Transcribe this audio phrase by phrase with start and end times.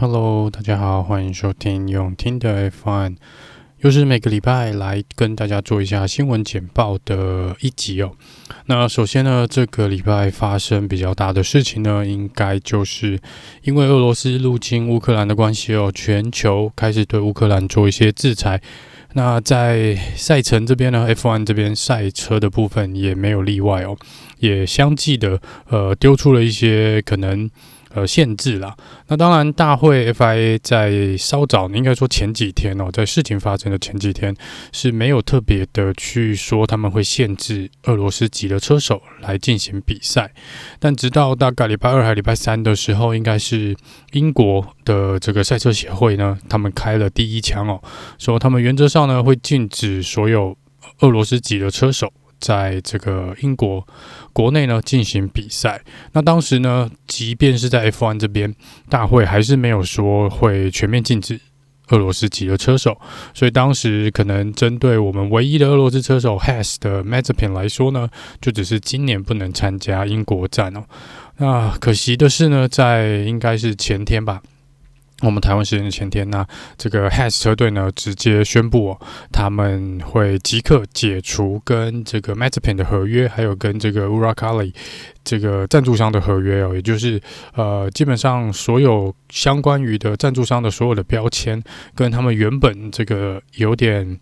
[0.00, 3.16] Hello，大家好，欢迎收听永听的 F1，
[3.80, 8.12] 又是每个礼拜来跟大家做一下新闻简报的一集哦。
[8.64, 13.20] 那首先呢，这个礼拜发生比较大的事情呢，应该就是
[13.64, 18.58] 因为俄罗斯入侵乌克兰的关系哦，全球开始对乌克兰做一些制裁。
[19.12, 23.94] 那在赛程这边呢，F1 这边赛车的部分也没有例外哦，
[24.38, 25.38] 也相继的
[25.68, 27.50] 呃丢出了一些可能。
[27.92, 28.76] 呃，限制啦。
[29.08, 34.34] 那当然，大会 FIA 在稍早，应该说前几天哦，在事情发生的前几天
[34.72, 40.32] 是没有特别的去说他们会限制俄罗斯籍的车手来进行比赛。
[40.78, 43.76] 但直到大概礼拜二还礼拜三的时候，应该是
[44.12, 47.82] 英国的这个赛车协会呢，他们开了第一枪哦，
[48.18, 50.56] 说他们原则上呢会禁止所有
[51.00, 52.12] 俄罗斯籍的车手。
[52.40, 53.86] 在这个英国
[54.32, 58.54] 国内呢进行比赛，那当时呢，即便是在 F1 这边，
[58.88, 61.38] 大会还是没有说会全面禁止
[61.88, 62.96] 俄罗斯籍的车手，
[63.34, 68.08] 所以当时可能针对我们唯一的俄罗斯车手 Haas 的 Mazepin 来说呢，
[68.40, 70.84] 就只是今年不能参加英国站哦。
[71.38, 74.40] 那可惜的是呢，在应该是前天吧。
[75.22, 79.00] 我们台湾时间的前天呢，这个 Haas 车队呢直接宣布哦，
[79.32, 84.72] 他们会即刻解除跟这个 matepin 的合约，还有跟这个 Ura Kali
[85.22, 87.20] 这个赞助商的合约哦，也就是
[87.54, 91.62] 呃，基本上所有相关于的赞助商的所有的标签，
[91.94, 94.18] 跟他们原本这个有点。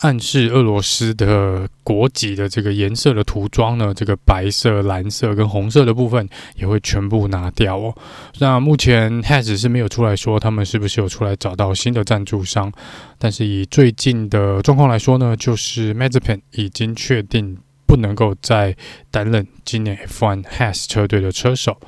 [0.00, 7.94] 暗示俄罗斯的国籍的这个颜色的涂装呢，这个白色、蓝色跟红色的部分也会全部拿掉哦。
[8.38, 12.70] 那目前 Has 是没有出来说他们是不是有出来找到新的赞助商，
[13.18, 18.76] 但是以最近的状况来说呢，就是 Mazepin 已经确定不能够再
[19.10, 21.80] 担任今年 F1 Has 车队的车手。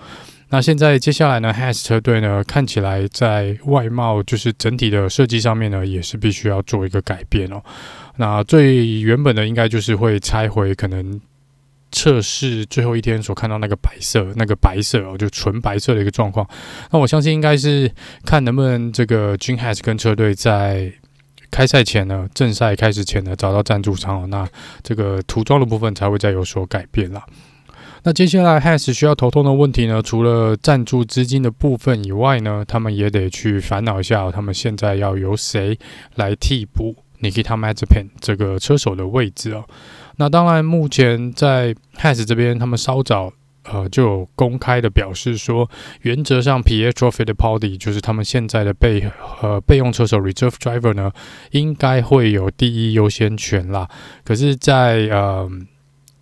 [0.51, 7.63] 那现在接下来呢？Has 车队呢看起来在外貌就是整体的设计上面呢，也是必须要做一个改变哦。
[8.17, 11.21] 那最原本的应该就是会拆回可能
[11.93, 16.49] 测试最后一天所看到那个白色，那个白色哦，就纯白色的一个状况。
[16.91, 17.91] 那我相信应该是
[18.25, 20.93] 看能不能这个 Gene Haas 跟车队在
[21.51, 24.49] 开赛前呢，正赛开始前呢找到赞助商哦，那
[24.83, 27.23] 这个涂装的部分才会再有所改变啦。
[28.09, 35.79] 那接下来，Has 需要头痛的问题呢，除了赞助资金的部分以外呢，他们也得去烦恼一下，他们现在要由谁
[36.15, 39.63] 来替补 Nikita Mazepin 这个车手的位置哦。
[40.17, 43.31] 那当然，目前在 Has 这边，他们稍早
[43.65, 45.69] 呃就有公开的表示说，
[46.01, 49.07] 原则上 Pietro Fittipaldi 就是他们现在的备
[49.43, 51.13] 呃备用车手 Reserve Driver 呢，
[51.51, 53.87] 应该会有第一优先权啦。
[54.25, 55.51] 可是在，在呃。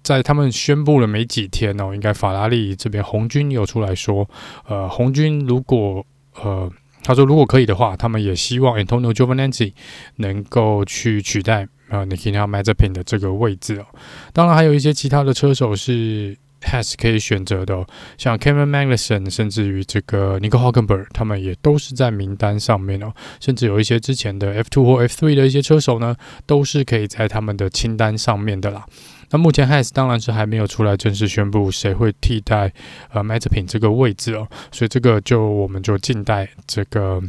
[0.06, 4.30] 在他们宣布了没几天哦，应该法拉利这边红军有出来说，
[4.68, 6.06] 呃，红军如果
[6.40, 6.70] 呃，
[7.02, 9.72] 他说如果可以的话，他们也希望 Antonio Giovanazzi
[10.18, 13.86] 能够去取代呃 Nikita Mazepin 的这个位置哦。
[14.32, 17.84] 当然还有一些其他的车手是 Has 可以选择的哦，
[18.16, 23.12] 像 Kevin Magnussen，甚至于这个 Nico Hulkenberg，他们也都是在名单上面哦。
[23.40, 26.14] 甚至有一些之前的 F2 或 F3 的一些车手呢，
[26.46, 28.86] 都是可以在他们的清单上面的啦。
[29.30, 32.72] 那目前 Has 当然是还没有出来正式宣布谁会替代
[33.12, 37.20] 呃 Mazepin 这个位置哦，所以这个就我们就静待这个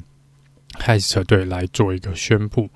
[0.79, 2.69] Has 车队来做一个宣布。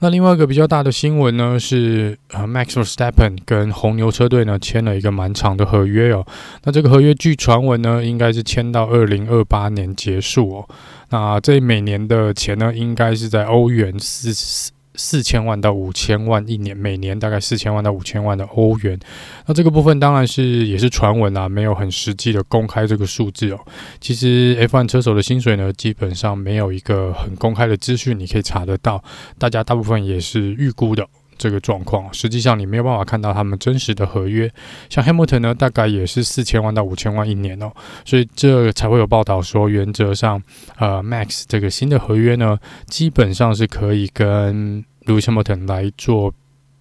[0.00, 6.26] 那另外一个比较大的新闻呢是呃 Max Verstappen 跟红牛车队呢签了一个蛮长的合约哦，
[6.64, 10.68] 那这个合约据传闻呢应该是签到二零二八年结束哦，
[11.10, 14.72] 那这每年的钱呢应该是在欧元四。
[14.94, 18.98] 四千万到五千万一年，每年大概四千万到五千万的欧元。
[19.46, 23.58] 那这个部分当然是也是传闻啊，没有很实际的公开这个数字哦。
[24.00, 29.02] 其实 F1 车手的薪水呢，基本上没有一个很公开的资讯，你可以查得到。
[29.38, 31.06] 大家大部分也是预估的
[31.44, 34.50] 这个状况，实际上你没有办法看到他们真实的合约。
[34.88, 37.70] 像 Hamilton 呢，大概也是四千万到五千万一年哦，
[38.06, 40.42] 所以这才会有报道说，原则上，
[40.78, 46.32] 呃，Max 这个新的合约呢，基本上是可以跟 Lewis Hamilton 来做，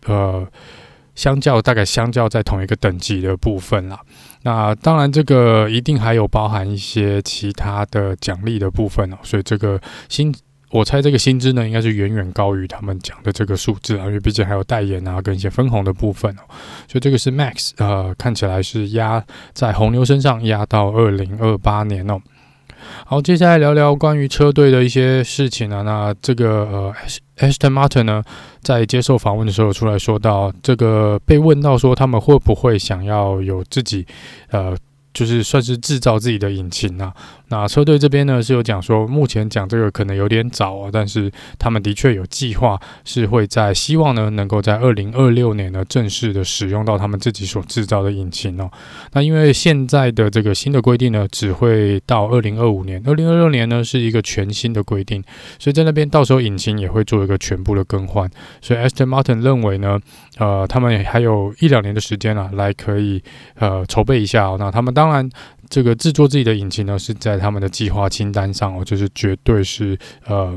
[0.06, 0.48] 呃，
[1.14, 4.00] 相较大概相较在同一个等级的部分啦。
[4.44, 9.18] 那当然，这个一定还有包含一些其他的奖励的部分哦。
[9.24, 10.34] 所以这个新，
[10.74, 16.42] 我猜这个薪资呢，应该是远远高于他们讲的这个数字啊，因为毕竟还有代言啊跟一些分红的部分哦。
[16.88, 19.24] 所以这个是 Max，呃，看起来是压
[19.54, 22.20] 在红牛身上压到二零二八年哦。
[23.06, 25.84] 好，接下来聊聊关于车队的一些事情啊。
[25.84, 26.94] 那这个呃
[27.38, 28.24] ，Aston Martin 呢，
[28.62, 34.06] 在接受访问的时候出来说到，这个被问到说他们会不会想要有自己
[34.50, 34.76] 呃
[35.14, 37.14] 就是算是制造自己的引擎啊。
[37.50, 48.72] 那车队这边呢是有讲说，目前讲这个可能有点早啊，但是他们的确有计划是会在希望呢能够在二零二六年呢正式的使用到他们自己所制造的引擎哦。
[49.12, 55.24] 那因为现在的这个新的规定呢，只会到二零二五年，二零二六年呢是一个全新的规定，
[55.60, 58.28] 所以在那边到时候引擎也会做一个全部的更换。
[58.62, 60.00] 所以 Aston Martin 认为呢，
[60.38, 63.22] 呃，他们还有一两年的时间啊，来可以
[63.56, 64.56] 呃筹备一下哦。
[64.60, 65.30] 那他们当当然。
[65.70, 69.98] 这个制作自己的引擎呢，是在他们的计划清单上哦，就是绝对是
[70.28, 70.56] 呃，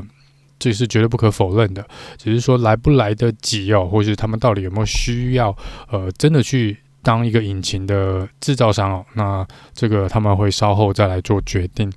[0.59, 1.83] 这是绝对不可否认的。
[2.19, 5.49] 只是说来不来得及哦，或是他们到底有没有需要
[5.89, 9.05] 呃，真的去当一个引擎的制造商哦？
[9.15, 11.91] 那这个他们会稍后再来做决定。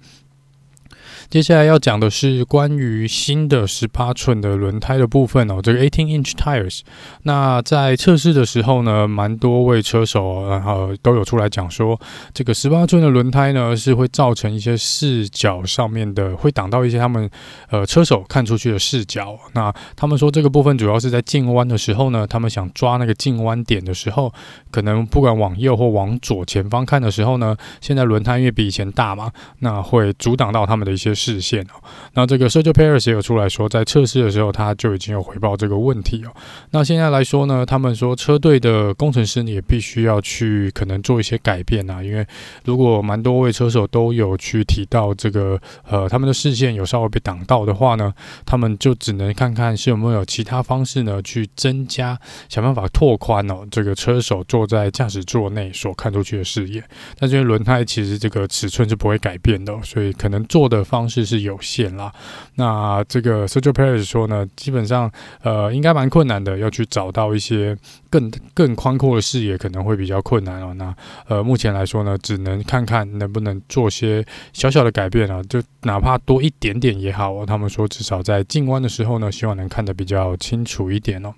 [1.30, 6.80] 接下来要讲的是关于新的十八寸的轮胎的部分哦，这个 eighteen inch tires。
[7.22, 11.96] 那在测试的时候呢，蛮多位车手然后都有出来讲说，
[12.34, 17.30] 这个十八寸的轮胎呢是会造成一些视角上面的，会挡到一些他们
[17.68, 19.38] 呃车手看出去的视角。
[19.52, 24.34] 那他们说这个部分主要是在进弯的时候呢，他们想抓那个进弯点的时候，
[24.72, 29.30] 可能不管往右或往左前方看的时候呢，现在轮胎因为比以前大嘛，
[29.60, 31.14] 那会阻挡到他们的一些。
[31.20, 31.76] 视线哦，
[32.14, 36.32] 那这个 Sergio Perez 也有出来说，在测试的时候他就已经有回报这个问题哦。
[36.70, 42.26] 那现在来说呢，他们说车队的工程师也必须要去可能做一些改变啊，因为
[42.64, 48.14] 如果蛮多位车手都有去提到这个呃他们的视线有稍微被挡到的话呢，
[48.46, 52.18] 他们就只能看看是有没有其他方式呢去增加
[52.48, 56.82] 想办法拓宽哦这个车手坐在驾驶座内所看出去的视野。
[57.18, 61.09] 但是因为轮胎其实这个尺寸是不会改变的，所以可能做的方。
[61.10, 62.12] 是是有限啦，
[62.54, 65.10] 那这个 Sergio Perez 说呢，基本上
[65.42, 67.76] 呃应该蛮困难的，要去找到一些
[68.08, 70.72] 更更宽阔的视野，可能会比较困难哦。
[70.74, 70.94] 那
[71.26, 77.44] 呃目前来说呢，只能看看能不能做些小小的改变啊，就哪怕多一点点也好哦。
[77.44, 81.34] 他们说至少在进弯的时候呢，希望能看得比较清楚一点哦。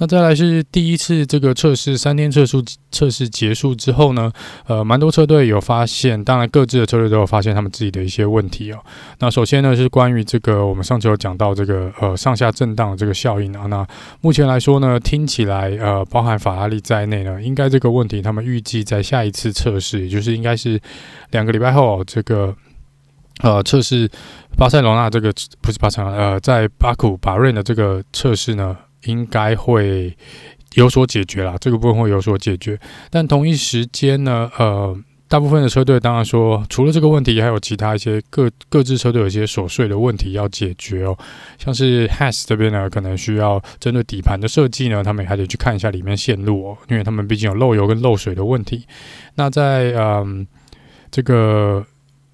[0.00, 2.62] 那再来是第一次这个测试，三天测试
[2.92, 4.30] 测试结束之后呢，
[4.66, 8.78] 呃，蛮多车队有发现，当然各自的车队都有发现他们自己的一些问题哦。
[9.18, 13.66] 那首先呢是关于这个，我们上次有讲到这个呃上下震荡的这个效应啊。
[13.66, 13.84] 那
[14.20, 20.80] 目前来说呢，听起来呃包含法拉利在内呢，应该这个问题他们预计在下一次测试，也就是应该是
[21.32, 22.54] 两个礼拜后这个
[23.40, 24.08] 呃测试
[24.56, 28.76] 巴塞罗那这个不是巴塞罗呃在巴库巴瑞的这个测试呢。
[29.04, 30.16] 应该会
[30.74, 32.78] 有所解决啦，这个部分会有所解决。
[33.10, 34.96] 但同一时间呢，呃，
[35.28, 41.16] 大部分的车队当然说，除了这个问题，还有其他一些各各自车队有一些琐碎的问题要解决哦。
[41.58, 48.86] 像是 Haas 这边呢，可能需要针对底盘的设计呢，他们也还得去看一下里面线路哦，因为他们毕竟有漏油跟漏水的问题。
[49.34, 50.46] 那在嗯
[51.10, 51.84] 这个。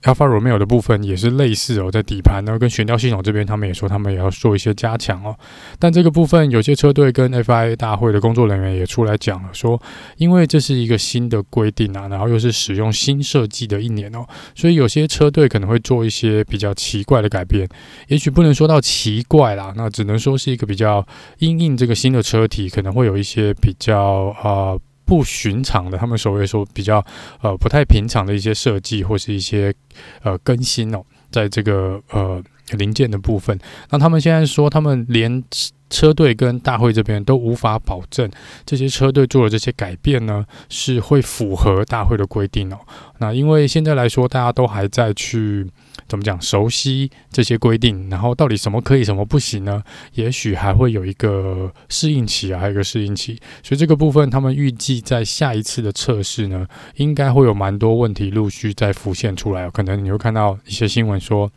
[0.04, 5.34] Alpha Romeo 的部分也是类似哦，在底盘呢跟悬吊系统这边，他们也说他们也要做一些加强哦。
[5.78, 9.80] 但这个部分有些车队跟 FIA 大会的工作人员也出来讲了，说
[10.18, 17.66] 因为这是一个新的规定啊，然后又是使用新设计的一年哦，所以有些车队可能会做一些比较奇怪的改变。
[18.08, 21.06] 也许不能说到奇怪啦，那只能说是一个比较
[21.38, 24.72] 因应这个新的车体，可能会有一些比较啊。
[24.72, 27.04] 呃不寻常的，他们所谓说比较
[27.40, 29.74] 呃不太平常的一些设计或是一些
[30.22, 32.42] 呃更新哦，在这个呃
[32.72, 33.58] 零件的部分，
[33.90, 35.42] 那他们现在说他们连
[35.90, 38.30] 车队跟大会这边都无法保证
[38.64, 42.78] 这些车队做的这些改变呢是会符合大会的规定哦。
[43.18, 45.66] 那因为现在来说大家都还在去。
[46.06, 46.40] 怎么讲？
[46.40, 49.82] 熟悉这些规定，然后到底什么可以，什么不行呢？
[50.14, 53.40] 也许还会有一个适应期啊，还有一个适应期。
[53.62, 59.70] 所以这个部分，他们预计在下一次的测试呢，应该会有蛮多问题陆续再浮现出来。
[59.70, 61.50] 可能你会看到一些新闻说，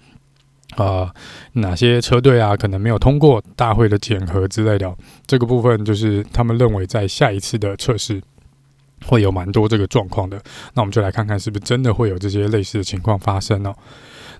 [0.76, 1.14] 啊、
[1.54, 4.96] 哪些车队啊，可能没有通过大会的检核之类的。
[5.26, 8.22] 这个部分就是他们认为在下一次的测试
[9.06, 10.42] 会有蛮多这个状况的。
[10.74, 13.74] 那我们就来看看是不是真的会有这些类似的情况发生哦。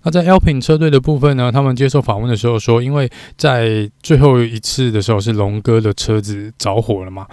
[0.04, 7.28] 那在 Alpine 车队的部分呢，他们接受访问的时候说，因为在最后一次的时候是龙哥的车子着火了嘛。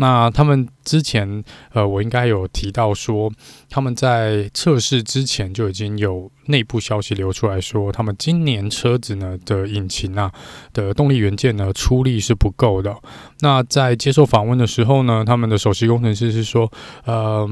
[0.00, 3.30] 那他们之前，呃，我应该有提到说，
[3.68, 10.32] 他们在测试之前就已经有内部消息流出来说，他们今年车子呢的引擎啊
[10.72, 12.96] 的动力元件呢出力是不够的。
[13.40, 16.72] 那在接受访问的时候呢，他们的首席工程师是说，
[17.04, 17.48] 呃。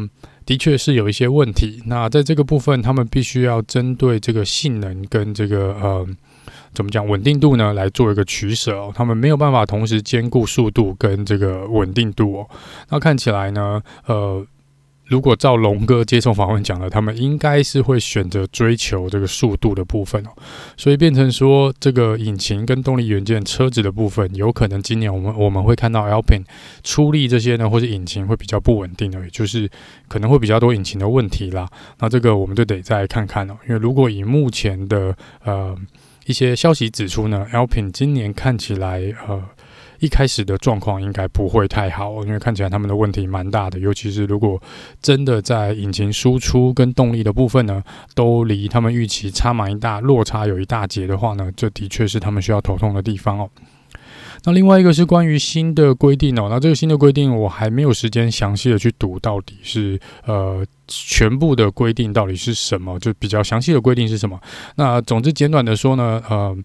[0.48, 1.82] 的确是有一些问题。
[1.84, 6.06] 那在这个部分，他们必须要针对这个性能跟这个呃，
[6.78, 8.92] 怎么讲稳定度呢，来做一个取舍哦。
[8.94, 12.48] 他们没有办法同时兼顾速度跟这个稳定度哦。
[12.88, 14.46] 那看起来呢，呃。
[15.10, 20.28] 如果照龙哥接受访问讲的，他们应该是会选择追求这个速度的部分哦，
[20.76, 26.44] 所以变成说这个引擎跟动力元件车子的部分，有可能今年我们我们会看到 Alpine
[26.84, 29.66] 出力这些呢，或者引擎会比较不稳定的，也就是
[30.08, 31.66] 可能会比较多引擎的问题啦。
[32.00, 35.74] 那这个我们就得再看看哦，因为如果以目前的呃
[36.28, 39.42] 一些消息指出呢，Alpin 今年看起来呃。
[40.00, 44.62] 一开始的状况应该不会太好，因为看起来他们的问题蛮大的，尤其是如果
[45.02, 47.82] 真的在引擎输出跟动力的部分呢，
[48.14, 53.50] 都离他们预期差蛮大，落差有一大截的话呢，这的确是他们需要头痛的地方哦。
[54.44, 64.40] 那另外一个是关于新的规定哦，那这个新的规定我还没有时间详细的去读，到底是呃全部的规定到底是什么，就比较详细的规定是什么。
[64.76, 66.56] 那总之简短的说呢，呃，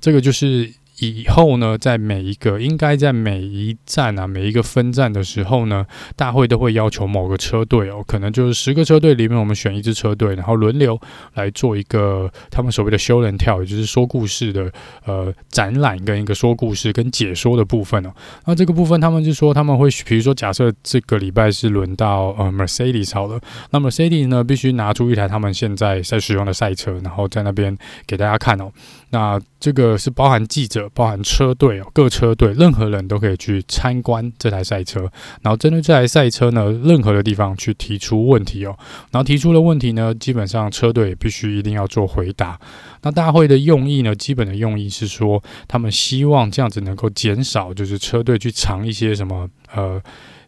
[0.00, 0.72] 这个就是。
[0.98, 5.84] 以后呢，在每一个应该在每一站啊，每一个分站的时候呢，
[6.14, 11.00] 大会都会要求某个车队哦，可能就是十个车队里面，我们选一支车队，然后轮流
[11.34, 14.70] 来做一个他们所谓的修人跳也就是说故事的
[15.04, 18.12] 呃展览跟一个说故事跟解说的部分哦。
[18.44, 28.70] 那这个部分他们就说他们会，比如说假设这个礼拜是轮到呃 Mercedes 好了，那 Mercedes 呢必须拿出一台他们现在在使用的赛车，然后在那边给大家看哦。
[29.10, 30.81] 那这个是包含记者。
[30.90, 35.00] 包含车队哦，各车队任何人都可以去参观这台赛车，
[35.42, 38.76] 然后针对这台赛车呢，任何的地方去提出问题哦，
[39.10, 42.58] 然后提出的问题呢，基本上车队必须一定要做回答。
[43.02, 50.00] 那大会的用意呢，基本的用意是说，他们希望这样子能够减少，就是车队去藏一些什么呃，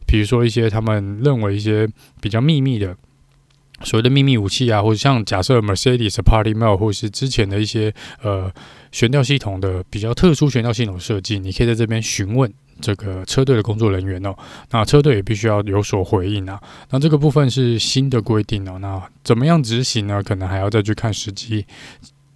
[0.07, 1.89] 比如说一些他们认为一些
[2.21, 2.97] 比较秘密的。
[3.83, 8.51] 所谓的秘密武器啊，或者像假设 Mercedes Party Mail，或者是之前的一些呃
[8.95, 12.49] 悬吊系统的比较特殊悬吊系统设计，你可以在这边询问
[12.81, 14.33] 这个车队的工作人员哦。
[14.71, 16.63] 那车队也必须要有所回应啊。
[16.91, 18.79] 那这个部分是新的规定哦。
[18.79, 20.23] 那怎么样执行呢？
[20.23, 21.67] 可能还要再去看实际，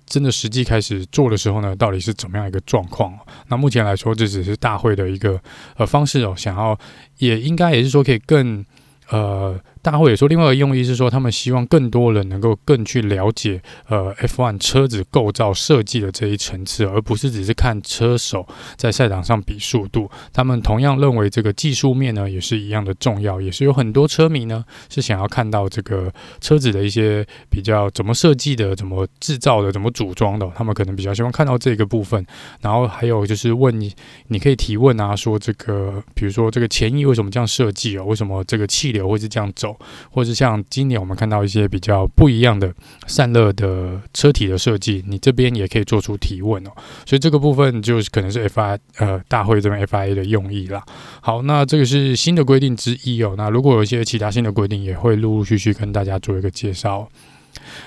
[0.05, 3.17] 真的实际开始做的时候呢，到底是怎么样一个状况？
[3.47, 5.41] 那目前来说，这只是大会的一个
[5.77, 6.35] 呃方式哦。
[6.37, 6.77] 想要
[7.19, 8.67] 也应该也是说可以更
[9.11, 9.57] 呃。
[9.91, 20.11] 大会也说，另外一个用意是说，他们希望更多人能够更去了解呃 F1 车子构造设计的这一层次，而不是只是看车手在赛场上比速度。
[20.31, 30.47] 他们同样认为这个技术面呢也是一样的重要，也是有很多车迷呢是想要看到这个车子的一些比较怎么设计的、怎么制造的、怎么组装的。
[30.55, 32.23] 他们可能比较希望看到这个部分。
[32.61, 33.91] 然后还有就是问你，
[34.27, 38.05] 你可以提问啊，说这个比如说这个前翼为什么这样设计哦？
[38.05, 39.75] 为什么这个气流会是这样走？
[40.11, 42.73] 或者像今年我们看到一些比较不一样的
[43.07, 46.71] 散热的车体的设计，你这边也可以做出提问哦。
[47.07, 50.83] 所以这个部分就是可能是 F I 呃大会这边 FIA 的用意啦。
[51.21, 53.35] 好，那这个是新的规定之一哦。
[53.37, 57.09] 那如果有一些其他新的规定，也会陆陆续续跟大家做一个介绍。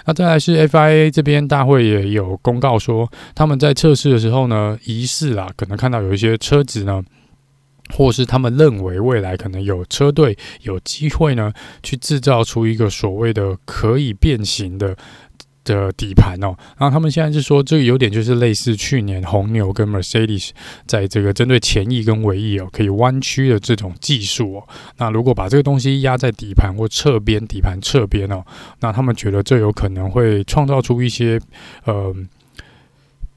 [0.05, 7.03] 那再来是 FIA 这边大会也有公告说，他们在测试的时候呢，疑似啦，可能看到有一些车子呢。
[7.91, 11.51] 或是他们认为未来可能有车队有机会呢，
[11.83, 14.95] 去制造出一个所谓的可以变形的
[15.63, 16.55] 的底盘哦。
[16.77, 20.49] 然后他们现在是说，这个有点就是类似去年红牛跟 Mercedes
[20.85, 24.67] 在这个针对前翼跟尾翼哦可以弯曲的这种技术哦。
[24.97, 28.43] 那如果把这个东西压在底盘或侧边，底盘侧边哦，
[28.79, 31.39] 那他们觉得这有可能会创造出一些
[31.85, 32.15] 呃。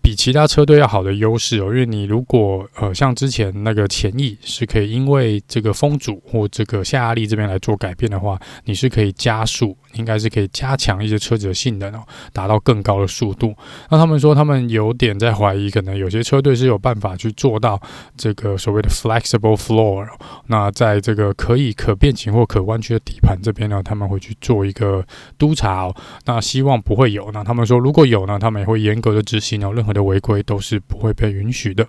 [0.04, 13.54] 比其他车队要好的优势哦，因为你如果呃像之前那个前翼是可以因为这个风阻或这个下压力这边来做改变的话，你是可以加速，应该是可以加强一些车子的性能哦，达到更高的速度。
[13.88, 17.80] 那他们说他们有点在怀疑，可能有些车队是有办法去做到
[18.14, 20.06] 这个所谓的 flexible floor。
[20.48, 25.02] 那在这个可以可变形或可弯曲的底盘这边呢，他们会去做一个
[25.38, 25.96] 督查哦。
[26.26, 27.30] 那希望不会有。
[27.32, 29.94] 那他们说如果有呢，他们也会严格的执行哦，任何。
[29.94, 31.86] 的违规都是不会被允许的。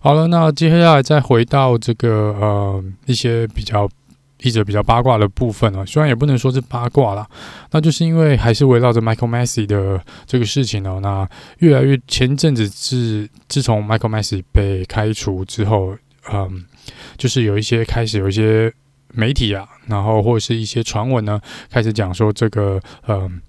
[0.00, 3.86] 好了，那接下来再回到这个呃一些比较
[4.44, 7.26] 一直比较八卦的部分啊，虽然也不能说是八卦啦，
[7.72, 11.00] 那就是因为还是围绕着 Michael Messi 的这个事情呢。
[11.02, 15.96] 那越来越前阵子是自从 Michael Masi 被开除之后，
[16.32, 16.64] 嗯，
[17.16, 18.72] 就是有一些开始有一些
[19.12, 23.40] 媒体啊，然后或者是一些传闻呢，开始讲说这个嗯。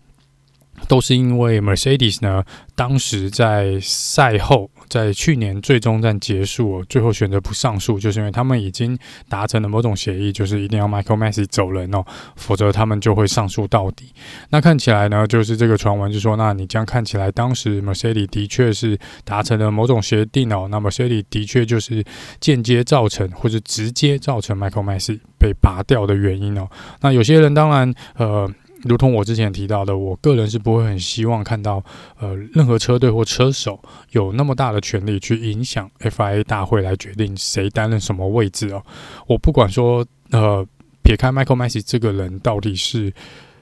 [0.88, 2.44] 都是因为 Mercedes 呢，
[2.76, 12.04] 当时在赛后，在去年最终战结束，最后选择不上诉，就是因为他们已经达成了某种协议，就是一定要 Michael Masi 走人哦，
[12.36, 14.14] 否则他们就会上诉到底。
[14.50, 22.04] 那看起来呢，就是这个传闻就说，那你这样看起来，当时 Mercedes 的确是达成了某种协定哦，那 Mercedes 的确就是
[22.40, 26.70] 间接造成或者直接造成 Michael Masi 被拔掉的原因哦。
[27.02, 28.52] 那有些人当然呃。
[28.88, 31.84] 如同我之前提到的，我个人是不会很希望看到，
[32.20, 33.80] 呃，任何车队或车手
[34.12, 38.84] 有那么大的权力去影响 FIA 大会来决定谁担任什么位置哦。
[39.28, 40.66] 我不管说，呃，
[41.02, 43.12] 撇开 Michael Masi 这个人到底是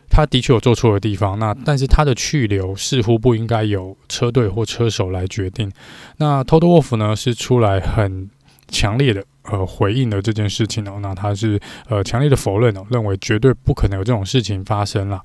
[0.09, 5.71] 他的确有做错的地方，那但是他的去留似乎不应该由车队或车手来决定。
[6.17, 8.29] 那 Toto Wolff 呢是出来很
[8.67, 9.23] 强烈的。
[9.51, 15.21] 呃，回应了这件事情哦，那他是呃强烈的否认哦，认为绝对不可能有这种事情发生了。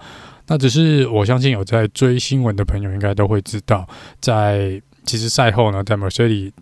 [0.46, 3.86] 那只是我相信有在追新闻的朋友应该都会知道，
[4.20, 6.52] 在其实赛后呢，在 Mercedes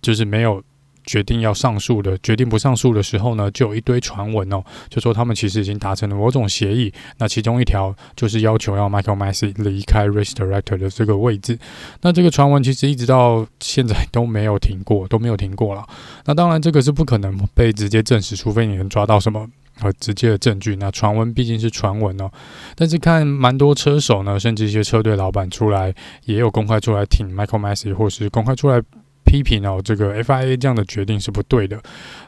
[0.00, 0.62] 就是没有。
[1.06, 6.92] 决定要上诉的，决定不上诉的时候呢，就有一堆传闻哦，就说他们其实已经达成了某种协议。
[7.18, 11.56] 那其中一条就是要求要 Michael MASEY 离开 Race Director 的这个位置。
[12.02, 15.86] 那这个传闻其实一直到现在都没有停过， 都没有停过了。
[16.24, 19.48] 那当然这个是不可能被直接证实，除非你能抓到什么
[19.82, 20.74] 呃直接的证据。
[20.74, 22.28] 那传闻毕竟是传闻哦，
[22.74, 25.94] 但是看蛮多车手呢，甚至一些车队老板出来
[26.24, 28.82] 也有公开出来挺 Michael MASEY，或是公开出来。
[29.26, 31.78] 批评哦，这个 FIA 这样的决定是不对的。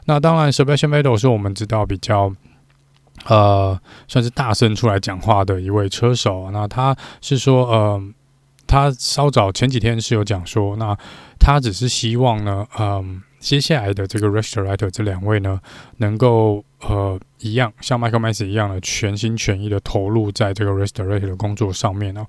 [0.05, 2.31] 那当然，Sebastian Vettel 是我们知道比较
[3.25, 6.51] 呃，算是大声出来讲话的一位车手。
[6.51, 8.01] 那他是说，呃，
[8.67, 10.95] 他稍早前几天是有讲说，那
[11.39, 15.59] 他只是希望呢，嗯、接下来的这个 restaurator 这两位呢，
[15.97, 16.63] 能够。
[16.81, 22.25] 呃，一样像 Michael Masi 一样的全心全意的投入在这个 Race Director 的工作上面哦。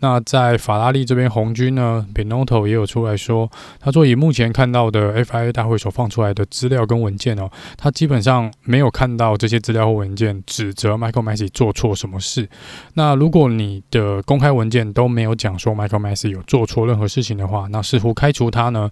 [0.00, 12.48] 那在法拉利这边，红军呢，Binotto 也有出来说，他说以目前看到的 FIA 大会所放出来的资料跟文件哦，他基本上没有看到这些资料或文件指责 Michael Masi 做错什么事。
[12.94, 18.90] 那如果你的公开文件都没有讲说 Michael Masi 有做错任何事情的话，那似乎开除他呢？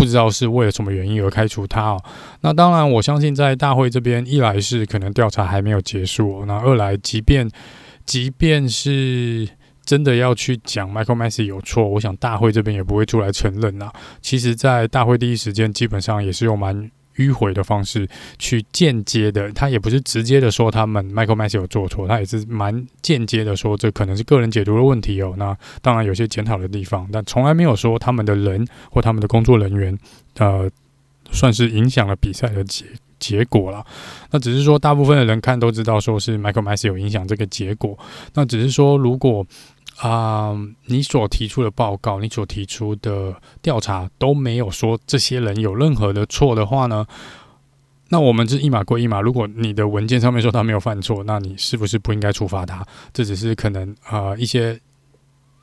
[0.00, 2.02] 不知道是为了什么原因而开除他哦。
[2.40, 7.46] 那当然，我相信在大会这边，一来是可能调查还没有结束，那二来，即便
[8.06, 9.46] 即便是
[9.84, 13.92] 真的要去讲 Michael Masi 有错，我想大会这边也不会出来承认啦。
[14.22, 16.90] 其实，在大会第一时间，基本上也是有蛮。
[17.20, 25.34] 迂回的方式去间接的，他也不是直接的说他们 Michael Masi 有做错，他也是蛮间接的说这可能是个人解读的问题哦。
[25.36, 29.98] 那当然有些检讨的地方，但从来没有说他们的人或他们的工作人员，
[30.38, 30.70] 呃，
[31.30, 32.86] 算是影响了比赛的结
[33.18, 33.84] 结果了。
[34.30, 37.98] 那只是说大部分的人看都知道说是 Michael Masi 有影响这个结果。
[38.34, 39.46] 那只是说如果。
[40.00, 47.06] 啊、你所提出的报告，你所提出的调查都没有说这些人有任何的错的话呢？
[48.08, 49.20] 那我们是一码归一码。
[49.20, 52.82] 如果你的文件上面说他没有犯错，那你是不是不应该处罚他？
[53.12, 54.80] 这只是可能啊、一些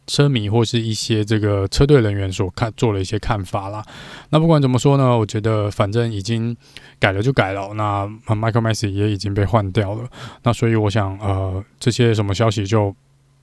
[0.05, 3.83] 车迷或是一些这个车队人员所看做了一些看法啦。
[4.29, 6.55] 那不管怎么说呢，我觉得反正已经
[6.99, 7.73] 改了就改了。
[7.73, 10.07] 那 Michael Masi 也已经被换掉了。
[10.43, 12.95] 那所以我想，呃，这些什么消息就。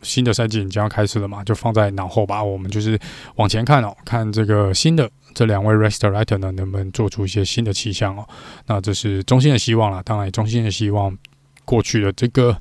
[0.04, 2.40] 新的赛季已经要开始了嘛，就放在脑后吧。
[2.42, 2.96] 我们就是
[3.36, 8.28] 往前看哦，看这个新的这两位 Race Director 呢，能不能做出一些新的气象哦？
[8.66, 11.16] 那这是衷心的希望啦，当然也衷心的希望
[11.64, 12.56] 过去的这个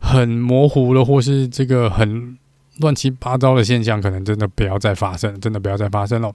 [0.00, 2.36] 很模糊的或是这个很
[2.80, 6.34] 乱七八糟的现象，可能真的不要再发生，真的不要再发生了。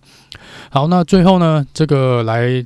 [0.70, 2.66] 好，那最后呢，这个来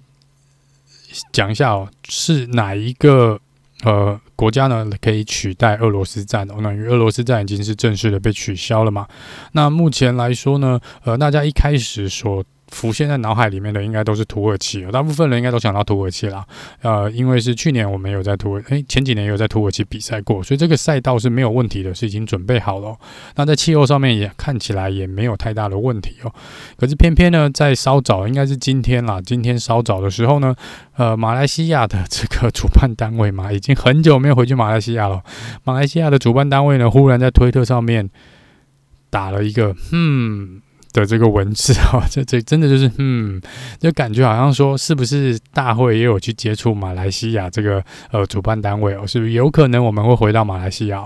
[1.31, 3.39] 讲一下哦，是哪一个？
[3.83, 9.07] 呃，国家呢可以取代俄罗斯站哦，那因为俄罗斯站已经是正式的被取消了嘛。
[9.53, 12.43] 那目前来说呢，呃，大家一开始所。
[12.75, 16.45] 浮现在脑海里面的应该都是土耳其，大部分人应该都想到土耳其啦。
[16.81, 22.93] 呃，因为是去年我们有在土耳，诶，前几年有在土耳其比赛过，所以这个赛道是没有问题的，是已经准备好了。
[23.37, 26.33] 那在气候上面也看起来也没有太大的问题哦。
[26.75, 30.53] 可是偏偏呢，在稍早，应该是今天啦，今天稍早的时候呢，
[30.97, 35.23] 呃，马来西亚的这个主办单位嘛，已经很久没有回去马来西亚了。
[35.63, 38.09] 马来西亚的主办单位呢，忽然在推特上面
[39.09, 40.61] 打了一个，嗯。
[40.95, 43.41] 的这个文字哦， 这这真的就是嗯，
[43.79, 51.01] 就感觉好像说是不是大会也有去接触马来西亚这个呃主办单位哦，是不是有可能我们会回到马来西亚？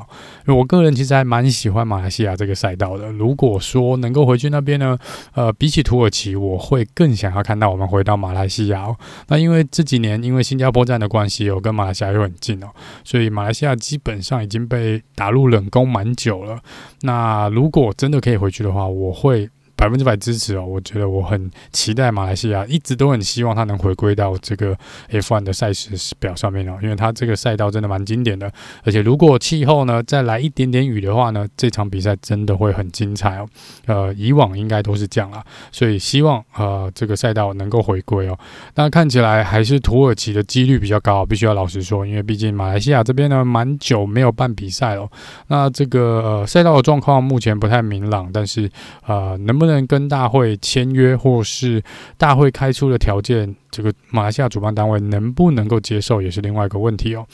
[0.48, 3.12] 因为我个人其实还蛮喜欢马来西亚这个赛道的。
[3.12, 4.96] 如果说能够回去那边呢，
[5.34, 8.96] 呃，比起土耳其，我会更想要看到我们回到马来西亚哦。
[9.28, 12.68] 那因为这几年因为新加坡站的关系，我跟马来西亚又很近哦，
[13.04, 16.60] 所以马来西亚基本上已经被打入冷宫蛮久了。
[17.02, 19.50] 那如果真的可以回去的话，我会。
[19.80, 20.66] 百分之百支持哦！
[20.66, 24.78] 我觉得我很期待马来西亚，一直都很希望它能回归到这个
[25.10, 28.52] F1 的赛事表上面哦，因为它这个赛道真的蛮经典的，
[28.84, 33.48] 而且如果气候呢再来一点点雨的话呢，这场比赛真的会很精彩哦。
[33.86, 38.38] 呃，以往应该都是这样啦，所以希望呃这个赛道能够回归哦。
[38.76, 45.10] 那看起来还是土耳其的几率比较高，必须要老实说，因为毕竟马来西亚这边呢蛮久没有办比赛了。
[45.48, 48.70] 那这个呃赛道的状况目前不太明朗，但是
[49.08, 51.82] 呃能不能能跟大会签约，或是
[52.18, 57.26] 大会开出的条件，这个马来西亚主办单位能不能够接受，也是另外一个问题哦。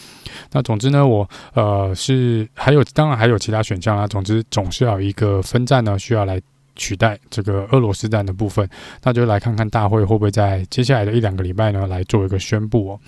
[0.51, 4.05] 那总之呢，我呃是还有，当然还有其他选项啊。
[4.05, 6.41] 总之，总是要一个分站呢，需要来
[6.75, 8.67] 取代这个俄罗斯站的部分。
[9.03, 12.99] 那就来看看大会会不会在接下来的一两个礼拜呢，来做一个宣布哦。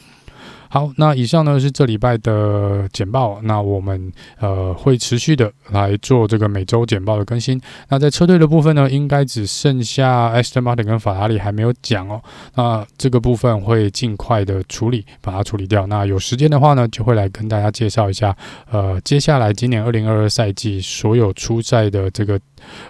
[0.69, 3.39] 好，那以上呢是这礼拜的简报。
[3.43, 7.59] 那我们呃会持续的来做这个每周简报的更新。
[7.89, 12.21] 那在车队的部分呢，应该只剩下 Aston Martin 跟法拉利还没有讲哦。
[12.55, 15.87] 那这个部分会尽快的处理，把它处理掉。
[15.87, 18.35] 那有时间的话呢，就会来跟大家介绍一下，
[18.69, 22.39] 呃，接下来今年二零二二赛季所有出赛的这个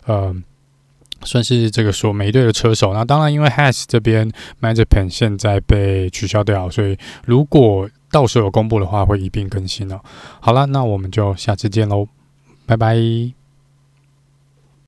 [0.05, 0.35] 呃。
[1.23, 9.99] 算是这个说每一队的车手，那当然因为 Has 这边 m a g i c p e n 现在被取消掉，所以如果到时候有公布的话，会一并更新哦。
[10.39, 12.07] 好了，那我们就下次见喽，
[12.65, 13.36] 拜拜。